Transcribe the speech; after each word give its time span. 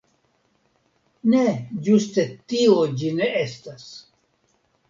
Ne, 1.33 1.43
ĝuste 1.89 2.25
tio 2.55 2.81
ĝi 3.03 3.15
ne 3.21 3.31
estas! 3.45 3.89